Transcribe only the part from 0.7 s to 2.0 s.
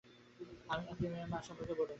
আপনি মেয়ের মা সম্পর্কে কিছু বলুন।